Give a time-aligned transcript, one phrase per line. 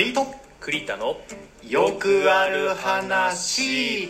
[0.00, 0.26] 堀井と
[0.60, 1.18] 栗田の
[1.68, 4.04] よくある話。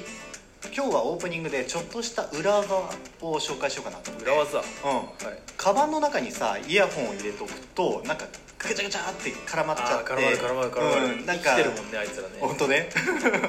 [0.72, 2.76] 今日はオープニングでちょっとした裏技
[3.20, 4.30] を紹介しようかなと思って。
[4.30, 4.58] 裏技。
[4.58, 4.62] うん。
[4.94, 5.42] はい。
[5.56, 8.26] カバンの中にさイヤホンを入れとくとなんか
[8.68, 10.12] ぐちゃぐちゃって絡まっちゃって。
[10.12, 12.28] 絡まる絡まる絡まる、うん、なんか生きてるもんねあいつらね。
[12.40, 12.90] 本当ね。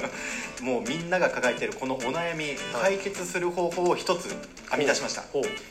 [0.62, 4.28] もうみんなが抱えてるこのお悩み解決する方法を一つ
[4.70, 5.24] 編み出しました。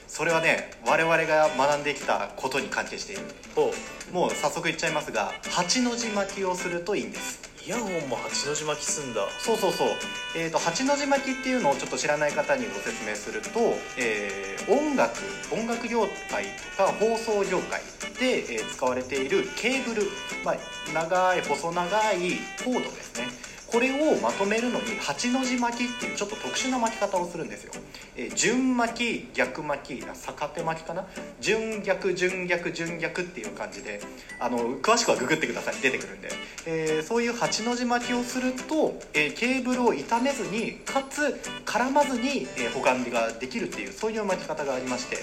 [0.08, 3.24] それはね我々が学んできたことに関係している。
[3.56, 3.74] ほ
[4.12, 7.40] もう早速言っちゃいますが8の字巻きをするといいんです。
[7.44, 9.22] うイヤホンも八の字巻きすんだ。
[9.40, 9.88] そうそうそう、
[10.36, 15.18] えー、と八の字巻きっていうのをちょっと知らない方にご説明すると、えー音楽
[15.52, 17.82] 音楽業界とか放送業界
[18.20, 20.04] で、えー使われているケーブル、
[20.44, 20.56] まあ、
[20.94, 22.18] 長い細長い
[22.64, 23.28] コードですね。
[23.72, 27.74] これをまとめるのに8の字巻きっていうちょっと特殊な巻き方をするんですよ、
[28.18, 28.94] えー順巻
[29.26, 31.06] き逆巻きあ逆手巻きかな？
[31.40, 34.02] 順逆順逆順逆っていう感じで
[34.40, 35.76] あの詳しくはググってください。
[35.82, 36.30] 出てくるんで、
[36.66, 45.18] えーそういう8の字巻きをすると、えーケーブルを傷めずにかつ絡まずに、えー保管ができるっていうそういう巻き方がありまして、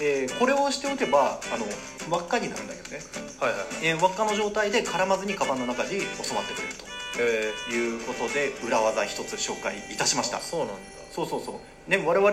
[0.00, 1.66] えーこれをしておけばあの
[2.16, 2.98] 輪っかになるんだけどね、
[3.40, 3.68] はいはいはい。
[3.82, 5.90] えー輪っかの状態で絡まずにカバンの中に
[6.22, 6.74] 収まってくれる
[7.18, 10.38] えということで裏技一つ紹介いたしました。
[10.38, 10.74] ー、そうなんだ。
[11.10, 11.90] そうそうそう。
[11.90, 12.28] ね我々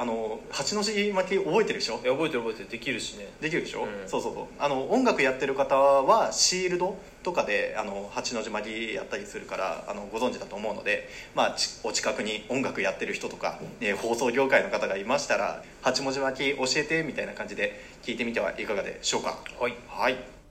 [0.00, 2.00] あの8の字巻き覚えてるでしょ？
[2.04, 2.68] いや覚えてる覚えてる。
[2.70, 3.28] できるしね。
[3.40, 4.08] できるでしょ、うん。
[4.08, 4.44] そうそうそう。
[4.60, 19.36] あの音楽やってる方はシールドとかであの8の字巻きやったりするからあのご存知だと思うので、まあ、ちお近くに音楽やってる人とか、えー放送業界の方がいましたら8文字巻き教えてみたいな感じで聞いてみてはいかがでしょうか？
[19.58, 19.74] はい。
[19.88, 20.41] はい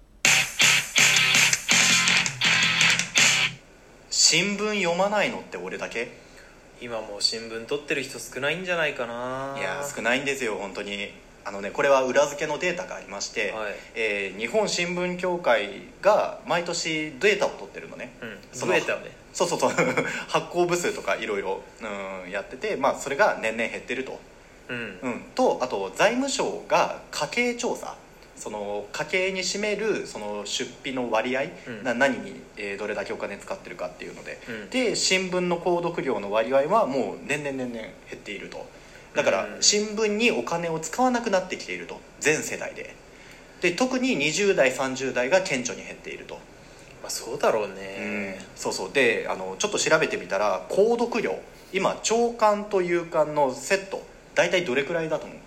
[4.31, 6.09] 新聞読まないのって俺だけ？
[6.79, 9.57] 今もう新聞取ってる人少ないんじゃないかな。
[9.59, 11.11] いや少ないんですよ本当に。
[11.43, 13.73] あのねこれは裏付けのデータがありまして、はい。
[13.93, 18.37] えー日本新聞協会が毎年データを取ってるのね、うん。
[18.53, 19.11] その増えたよね。
[19.33, 19.71] そうそうそう。
[20.29, 24.17] 発行部数とかいろいろうんやってて、まあ、それが年々減ってると、
[24.69, 24.99] うん。
[25.01, 27.97] うん、とあと財務省が家計調査
[28.41, 31.83] その家計に占めるその出費の割合、うん。
[31.83, 34.69] な何に、えーどれだけお金使ってるかっていうので、うん。
[34.71, 38.65] で新聞の購読料の割合はもう年々年々減っていると。
[39.13, 39.61] だからうん。
[39.61, 41.99] 新聞にお金を使わなくなってきていると。
[42.19, 42.95] 全世代で。
[43.61, 46.33] で特に20代30代が顕著に減っていると、
[47.03, 47.75] まあそうだろううん。
[47.75, 48.91] ねそうそう。
[48.91, 51.37] であのちょっと調べてみたら購読料。
[51.73, 54.01] 今長官と夕刊のセット。
[54.33, 55.37] 大体どれくらいだと思う？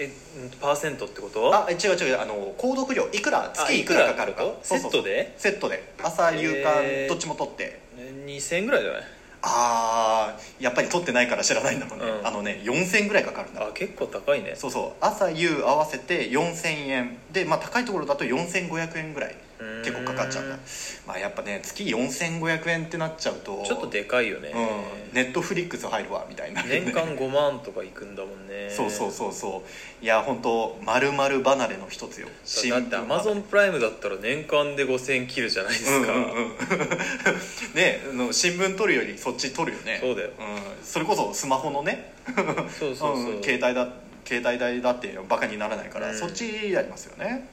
[0.00, 0.10] え
[0.42, 1.54] うんパーセントってこと？
[1.54, 2.20] あえ違う違う。
[2.20, 3.08] あの購読料。
[3.12, 3.44] いくら？
[3.44, 4.44] あ月いくらかかるか？
[4.62, 5.34] セットで？
[5.36, 5.92] セットで。
[6.02, 7.80] 朝夕刊、えーどっちも取って。
[8.26, 9.02] 2000円ぐらいじゃない？
[9.42, 12.26] ああやっぱり取ってないから知らないんだろうね、うん。
[12.26, 13.66] あのね4000円ぐらいかかるんだ。
[13.66, 14.54] あ結構高いね。
[14.56, 15.04] そうそう。
[15.04, 17.16] 朝夕合わせて4000円。
[17.32, 19.32] で、まあ、高いところだと4500円ぐらい。
[19.32, 19.49] うん
[19.84, 20.58] 結構かかっちゃうんだ。
[21.06, 26.62] まあやっぱね月4500円ってなっちゃうとちょっとでかいよね、うん、ネットフリックス入るわみたいな。
[26.62, 28.70] 年間5万とかいくんだもんね。
[28.70, 29.62] そうそうそうそ
[30.00, 30.04] う。
[30.04, 32.28] いや本当まるまる離れの一つよ。
[32.70, 36.54] だってアマゾンプライムだったら年間で5000円切るじゃないですか、うんうんうん。
[37.74, 39.98] ねあの新聞取るよりそっち取るよね。
[40.00, 40.28] そうだよ。
[40.28, 40.32] ん、
[40.84, 42.12] それこそスマホのね。
[42.78, 43.42] そうそうそう、 ん。
[43.42, 43.88] 携帯だ
[44.24, 46.18] 携帯代だってバカにならないから、うん。
[46.18, 47.48] そっちやりますよね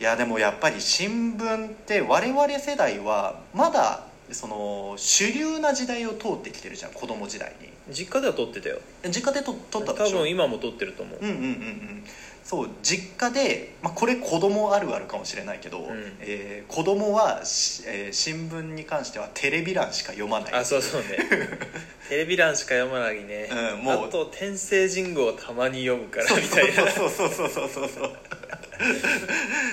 [0.00, 7.68] いやでもやっぱり新聞って我々世代はまだその主流な時代を通ってきてるじゃん子供時代に。
[7.90, 8.78] 実家では撮ってたよ。
[9.10, 10.18] 実家でと撮ったで多しょ？
[10.20, 12.04] 分今も撮ってると思う、うんうんうんうん
[12.44, 15.84] そう実家で、まあ、これ子供あるあるかもしれないけど、ん。
[16.20, 20.52] えー子供はし、えー新聞に関してはテレビ欄しか読まない。
[20.52, 21.08] あそうそうね。
[22.10, 24.08] テレビ欄しか読まないね、うんもう。
[24.08, 26.90] あと天聖人語をたまに読むからみたいな。
[26.90, 28.12] そうそうそうそうそうそう。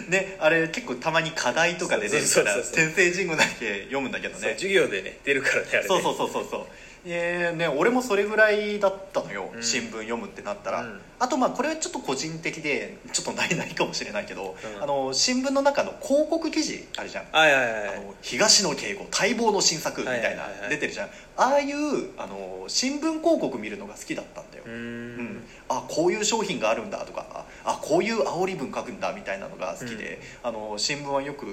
[0.09, 2.75] ねあれ結構たまに課題とかで出るからそうそうそうそう。
[2.75, 4.39] 天聖人語だけ読むんだけどね。
[4.39, 5.87] そう授業でね出るからねあれね。
[5.87, 6.67] そうそうそうそうそう
[7.03, 9.63] えーね、俺もそれぐらいだったのよ、うん。
[9.63, 11.01] 新聞読むってなったら、うん。
[11.19, 14.83] あとまあこれはちょっと個人的でちょっとないないかもしれないけど、うん。
[14.83, 17.25] あの新聞の中の広告記事あるじゃん。
[17.31, 17.97] はいはいはいはい。
[17.97, 20.69] あの東野敬吾待望の新作みたいなはいはいはいはい。
[20.69, 21.09] 出てるじゃん。
[21.37, 21.77] ああいう
[22.19, 24.63] あの新聞広告見るのが好きだったんだよ。
[24.67, 25.17] うーうん。
[25.37, 31.47] んあこういう商品があるんだとかあこういう煽り文書くんだみたいなのが好きで、あの新聞はよく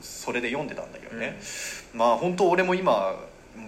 [0.00, 1.38] それで読んでたんだけどね、
[1.92, 3.14] まあ本当俺も今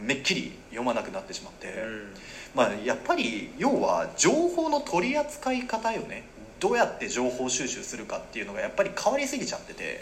[0.02, 2.14] めっきり読まなくなってしまって、うん。
[2.54, 6.24] まあやっぱり要は情報の取り扱い方よね。
[6.58, 10.00] どうやって情報収集するかっていうのがやっぱり変わりすぎちゃってて。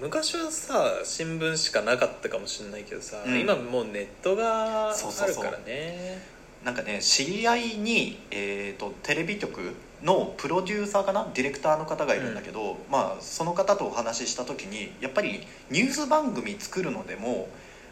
[0.00, 3.40] 昔はさ新聞しかなかったかもしれないけどさ、うん。
[3.40, 5.44] 今もうネットがあそうそうそう。
[5.44, 6.20] るからね。
[6.64, 11.26] なんかね知り合いに、えー、とテレビ局のプロデューサーかな？
[11.32, 17.48] ディレクターの方がいるんだけど、まあ、その方とお話しした時にやっぱりニュース番組作るのでも、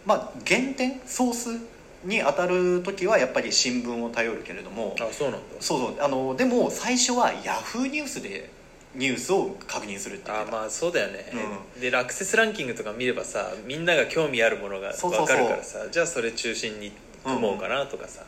[0.06, 1.74] まあ、原点ソース
[2.04, 5.46] に当たる時はやっぱり新聞を頼るけれどもあそうなんだ。
[5.60, 6.02] そうそう。
[6.02, 8.50] あのでも最初はヤフーニュースで
[8.94, 11.26] ニュースを確認するってあまあそうだよね、
[11.76, 16.92] うでアクセスランキングとか見ればさみんなが興味あるものが分かるからさじゃあそれ中心に
[17.24, 18.22] 組もうかなとかさ、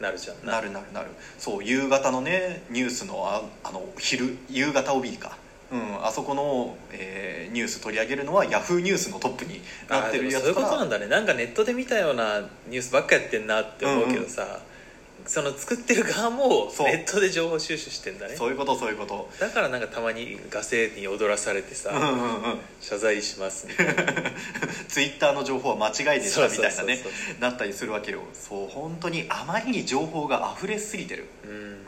[0.00, 0.46] なるじゃん。
[0.46, 0.70] なる。
[0.70, 5.36] なるなるそう夕方のねニュースのああの昼夕方帯か
[5.70, 10.54] うん、あそこの、えーニュース取り上げるのはヤフーニュースのトップになってるやつから。
[10.54, 11.06] そういうことなんだね。
[11.06, 14.60] なんかネットで見たようなニュースばっかやってんなって思うけどさ、
[15.28, 16.86] その作ってる側もそう。
[16.86, 18.34] ネットで情報収集してんだね。
[18.34, 19.28] そういうことそういうこと。
[19.38, 23.94] だからなんかたまにガセに踊らされてさ、うんうんうん謝罪しますみたいな。
[24.88, 27.04] ツイッターの情報は間違いでしたみたいなね。
[27.40, 28.22] なったりするわけよ。
[28.32, 31.26] そう本当にあまりに情報が溢れすぎてる。
[31.44, 31.50] うん。
[31.50, 31.86] うん。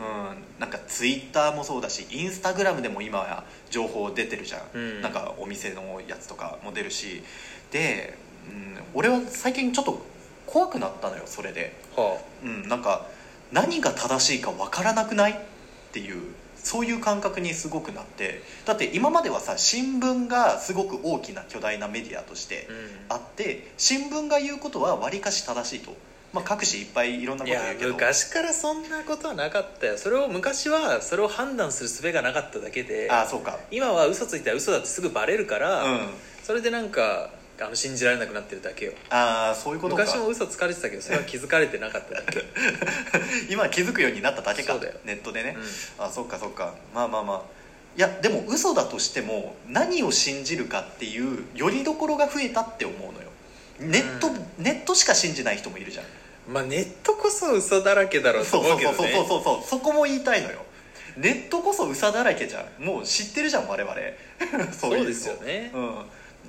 [0.59, 5.01] なんかツイッターもそうだしインスタグラムでも今は情報出てるじゃん、うん。
[5.01, 7.23] なんかお店のやつとかも出るし。
[7.71, 10.05] で、うん、俺は最近ちょっと
[10.47, 13.07] 怖くなったのよそれで、はうん、なんか
[13.53, 15.37] 何が正しいか分からなくないっ
[15.93, 16.23] ていう
[16.63, 22.69] そういう感覚にすごくなってだって今まではさ新聞がすごく大きな巨大なメディアとして
[23.09, 25.97] あ、あって新聞が言うことはわりかし正しいと、
[26.33, 27.93] まあ、各紙いっぱいいろんなこと言うけど。
[27.93, 29.97] 昔からそんなことはなかったよ。
[29.97, 33.59] それを昔はそれを判断する術がなかっただけでああそうか。
[33.71, 36.09] 今は嘘ついたら嘘だってすぐバレるから、うん。
[36.43, 38.93] それでなんかあの信じられなくなってるだけよ。
[39.11, 40.03] ああそういうことか。
[40.03, 42.45] 昔も嘘つかれてたけどそれは気づかれてなかっただけ、
[43.53, 44.73] 今気づくようになっただけか。
[44.73, 44.95] そうだよ。
[45.05, 45.57] ネットでね、
[45.99, 46.05] うん。
[46.05, 46.75] あそっかそっか。
[46.95, 47.43] まあまあまあ。
[47.97, 53.29] いやでも嘘だとしても何を信じるかっていうよりどころが増えたって思うのよ。
[53.79, 54.47] ネット、うん。
[54.59, 56.05] ネットしか信じない人もいるじゃん。
[56.49, 59.69] まあネットこそ嘘だらけだろうとそう思そううそうけどねそうそうそう。
[59.69, 60.65] そこも言いたいのよ。
[61.17, 62.85] ネットこそ嘘だらけじゃん。
[62.85, 63.95] もう知ってるじゃん我々。
[64.73, 65.71] そういうのそうですよね。
[65.75, 65.95] うん、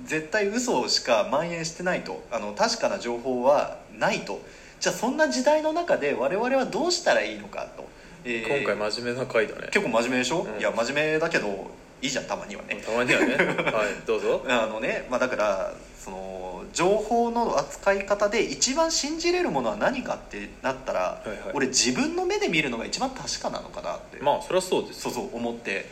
[0.04, 2.22] 絶対嘘しか蔓延してないと。
[2.30, 4.40] あの確かな情報はないと。
[4.80, 7.88] じゃあそんな時代の中で我々はどうしたらいいのかと、
[8.24, 9.68] えー今回真面目な回だね。
[9.70, 10.60] 結構真面目でしょ、うん。
[10.60, 11.70] いや真面目だけど
[12.02, 13.36] いいじゃんたまにはね、たまにはね。
[13.36, 14.44] はいどうぞ。
[14.50, 21.38] あのね、まあ、だからその情報の扱い方で一番信じれるものは何かってなったら、いはい。
[21.54, 25.86] 俺自分の目で見るのが一番確かなのかなって、まあそりゃそうですそうそう思って、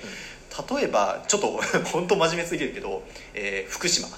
[0.70, 1.60] 例えばちょっと
[1.92, 3.02] 本当真面目すぎるけど、
[3.34, 4.08] えー福島、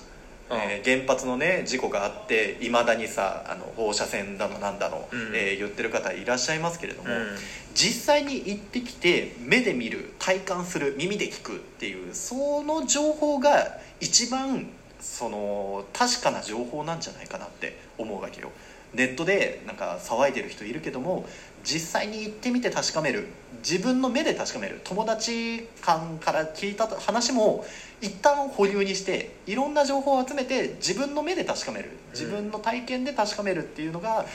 [0.51, 5.33] えー原発のね事故があっていまだにさあの放射線だのなんだの、うん。
[5.35, 7.37] えー言ってる方いらっしゃいますけれども、うん。
[7.75, 14.69] 実際に行ってきて目で見る体感する耳で聞くっていうその情報が一番
[15.01, 18.53] その確かな情報なんじゃないかなって思うわけよ
[18.95, 21.27] ネットでなんか騒いでる人いるけども
[21.65, 23.27] 実際に行ってみて確かめる。
[23.59, 24.81] 自分の目で確かめる。
[24.83, 27.65] 友達間から聞いた話も
[28.01, 31.91] 一旦保留にしていろんな情報を集めて自分の目で確かめる。
[32.13, 34.27] 自分の体験で確かめるっていうのが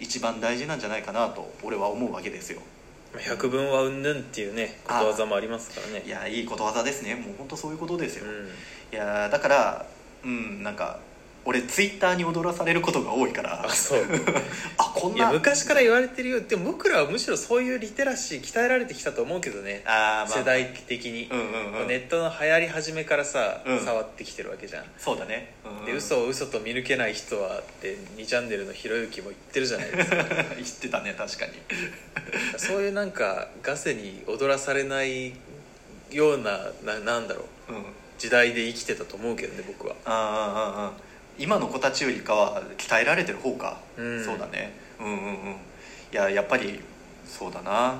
[0.00, 2.60] 一番大事なんじゃないかなと俺は思うわけですよ。
[3.14, 6.04] まあ百聞はうんぬんっていうねことわざもありますからね。
[6.06, 7.14] いやいいことわざですね。
[7.14, 8.48] もう本当そういうことですよ、うん。
[8.92, 9.86] いやだから
[10.24, 10.98] うんなんか
[11.46, 13.66] 俺ツイッターに踊らされることが多いから。
[13.66, 14.00] あそう。
[14.78, 16.40] あこんいやな昔から言われてるよ。
[16.40, 19.82] でも僕らはむしろそういうリテラシー鍛えられてきたと思うけどね。
[19.84, 21.88] あー、まあ、世代的に、うんうんうん。
[21.88, 23.84] ネットの流行り始めからさ、うん。
[23.84, 24.84] 触ってきてるわけじゃん。
[24.98, 25.84] そうだね、うんうん。
[25.86, 30.16] で嘘を嘘と見抜けない人はって2チャンネルのひろゆきも言ってるじゃないですか。
[30.56, 31.52] 言ってたね確かに。
[32.56, 35.34] そういうなんかガセに踊らされない
[36.10, 37.72] ようなななんだろう。
[37.74, 37.84] うん。
[38.16, 39.94] 時代で生きてたと思うけどね僕は。
[40.04, 41.03] あーあーあー
[41.38, 44.24] 今の子たちよりかは鍛えられてる方か、うん。
[44.24, 44.72] そうだね。
[45.00, 45.52] うんうんうん。
[45.52, 45.56] い
[46.12, 46.80] ややっぱり
[47.26, 47.94] そうだな、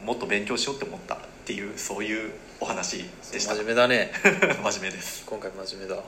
[0.00, 3.54] うん、もっと勉強しようって思ったっていうそういうお話でした。
[3.54, 4.12] 真面目だね。
[4.62, 5.24] 真面目です。
[5.26, 6.02] 今回真面目だ。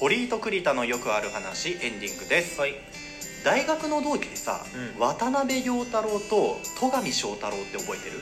[0.00, 3.05] 堀井と栗田のよくある話エンディングです、はい
[3.46, 5.00] 大学の同期でさ、うん。
[5.00, 8.18] 渡辺良太郎と戸上翔太郎って覚えてる？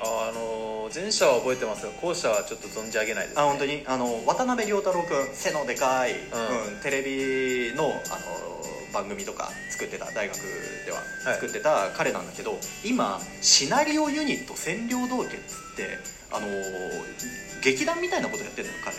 [0.00, 3.84] ああの前者は覚えてますが後者はちょっと存じ上げないです、ね、あ本当に？
[3.86, 6.16] あの渡辺良太郎君背のでかい、ん。
[6.16, 6.18] う
[6.78, 7.02] んテレ
[7.70, 7.94] ビのあの
[8.92, 10.36] 番組とか作ってた大学
[10.86, 11.34] でははい。
[11.34, 15.98] 作ってた彼なんだけど、今シナリオユニット占領道家っつって
[16.32, 18.96] あのー劇団みたいなことやってるのよ彼。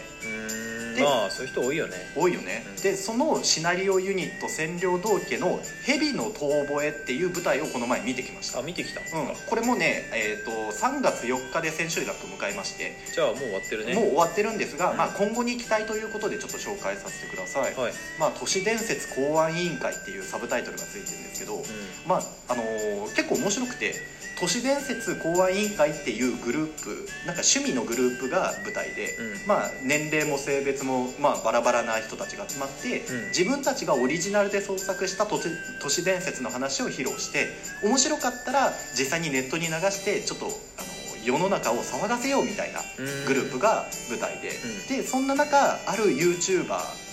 [0.96, 1.96] でまあそういう人多いよね。
[2.16, 2.84] 多いよね、うん。
[2.84, 8.60] でそのシナリオユニット占領道家の「蛇の遠吠え」っていう舞台をこの前見てきました。
[8.60, 9.00] あ見てきた。
[9.00, 13.94] うん、これもね、えー、と3月4日で千秋楽迎えまして、じゃあもう終わってるね。
[13.94, 14.98] もう終わってるんですが、うん。
[14.98, 21.64] まあ、今後に期待ということでちょっと紹介させてください、はい、まあ、都市伝説公安委員会っていうサブタイトルがついてるんですけど、う
[22.06, 23.96] まああのー結構面白くて
[24.40, 29.48] 都市伝説公安委員会っていうグループなんか趣味のグループが舞台で、うん。
[29.48, 33.28] まあ、年齢も性別も、まあ、バラバラな人たちが集まって、うん。
[33.28, 35.50] 自分たちがオリジナルで創作した都市
[35.82, 37.48] 都市伝説の話を披露して
[37.84, 43.26] 面白かったら実際にネットに流してちょっとあの世の中を騒がせようみたいなうん。
[43.26, 44.52] グループが舞台で、
[44.88, 46.68] でそんな中ある YouTuber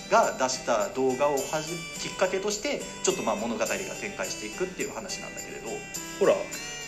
[0.09, 5.69] が出した動画をはじきっかけとしてちょっとまあ物語が展開していくっていう話なんだけれど。
[5.69, 5.73] い
[6.19, 6.33] ほら。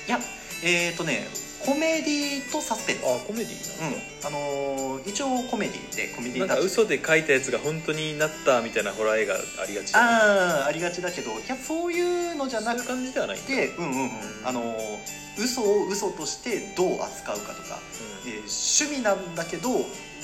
[0.08, 0.20] や
[0.64, 1.28] えっ、ー、とね
[1.66, 3.00] コメディとサスペンス。
[3.06, 4.28] あコメディなんだ、うん。
[4.28, 13.48] あのー一応コメディでコメディなんタッチか嘘で書いたやつが本当になったみたいなホラー映画ありがちああありがちだけどいやそういうのじゃなくそういう感じではないんだ。
[13.48, 14.02] てうんうんうん。
[14.04, 14.12] うん。
[14.46, 14.98] あのー
[15.42, 17.80] 嘘を嘘としてどう扱うかとか、
[18.26, 19.70] えー趣味なんだけど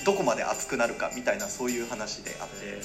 [0.06, 2.78] どこまで熱くなるかみたいなそういう話であって、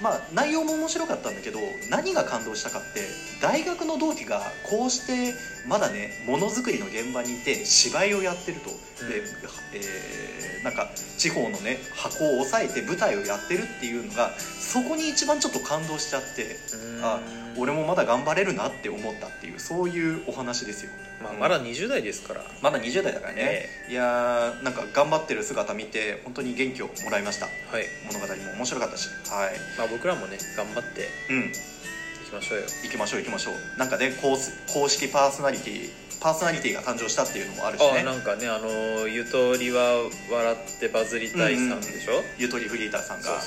[0.00, 1.58] まあ内容も面白かったんだけど
[1.90, 3.08] 何が感動したかって
[3.40, 5.32] 大学の同期がこうして
[5.66, 8.70] まだねものづくりの現場にいて芝居をやってると、
[9.08, 9.22] で、
[9.74, 16.56] えーなんか地方のね箱を抑えて舞台をやってるっていうのがそこに一番ちょっと感動しちゃって
[16.96, 17.04] うん。
[17.04, 17.20] あ
[17.56, 20.90] 俺もまだ頑張れるなって思ったっていうそういうお話ですよ、
[21.22, 27.46] まあ、うんまだ20代ですから、まだ20代だからね、えいやーなんか頑張ってる姿見て本当に元気をもらいました。
[27.46, 27.50] は
[27.80, 27.86] い。
[28.12, 29.08] 物語も面白かったし。
[29.30, 29.52] はい。
[29.78, 31.44] まあ、僕らもね頑張ってうん。
[31.46, 31.52] い
[32.28, 32.66] きましょうよ。
[32.82, 33.78] 行きましょう行きましょう。
[33.78, 38.00] なんかね公式公式パーソナリティパーソナリティが誕生したっていうのもあるしね。
[38.00, 43.40] あなんかねあのゆとりは笑ってバズりたいさんでしょ、ゆとりフリーターさんが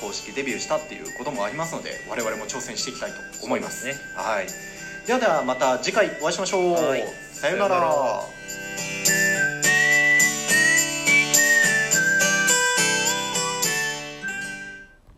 [0.00, 3.82] 公式デビューしたっていうこともありますので我々も挑戦していきたいと思います。
[3.82, 4.46] そうですはい。
[5.06, 6.72] ではではまた次回お会いしましょう。
[6.72, 7.04] はい。
[7.32, 7.76] さようなら